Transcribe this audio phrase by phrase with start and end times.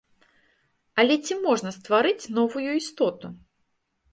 [1.03, 3.27] Але ці можна стварыць новую істоту?